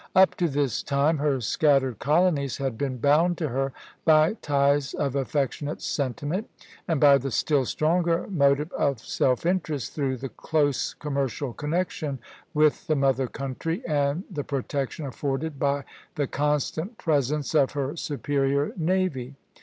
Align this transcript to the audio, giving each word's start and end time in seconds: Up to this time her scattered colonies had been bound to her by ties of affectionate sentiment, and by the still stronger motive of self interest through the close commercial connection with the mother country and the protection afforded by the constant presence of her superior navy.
Up 0.15 0.33
to 0.37 0.47
this 0.47 0.81
time 0.81 1.19
her 1.19 1.39
scattered 1.41 1.99
colonies 1.99 2.57
had 2.57 2.75
been 2.75 2.97
bound 2.97 3.37
to 3.37 3.49
her 3.49 3.71
by 4.03 4.33
ties 4.41 4.95
of 4.95 5.13
affectionate 5.15 5.79
sentiment, 5.79 6.49
and 6.87 6.99
by 6.99 7.19
the 7.19 7.29
still 7.29 7.65
stronger 7.65 8.25
motive 8.27 8.71
of 8.71 8.97
self 8.97 9.45
interest 9.45 9.93
through 9.93 10.17
the 10.17 10.29
close 10.29 10.95
commercial 10.95 11.53
connection 11.53 12.17
with 12.51 12.87
the 12.87 12.95
mother 12.95 13.27
country 13.27 13.83
and 13.87 14.23
the 14.31 14.43
protection 14.43 15.05
afforded 15.05 15.59
by 15.59 15.83
the 16.15 16.25
constant 16.25 16.97
presence 16.97 17.53
of 17.53 17.73
her 17.73 17.95
superior 17.95 18.71
navy. 18.75 19.35